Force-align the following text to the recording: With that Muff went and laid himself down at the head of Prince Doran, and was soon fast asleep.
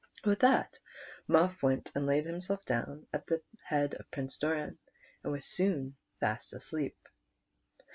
With 0.25 0.39
that 0.39 0.79
Muff 1.27 1.61
went 1.61 1.91
and 1.93 2.07
laid 2.07 2.25
himself 2.25 2.65
down 2.65 3.05
at 3.13 3.27
the 3.27 3.39
head 3.63 3.93
of 3.93 4.09
Prince 4.09 4.39
Doran, 4.39 4.79
and 5.23 5.31
was 5.31 5.45
soon 5.45 5.95
fast 6.19 6.53
asleep. 6.53 6.97